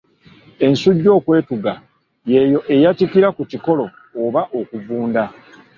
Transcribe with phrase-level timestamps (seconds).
[0.65, 1.73] Ensujju okwetuga,
[2.31, 3.85] y'eyo eyatikkira ku kikolo
[4.23, 5.23] oba okuvunda.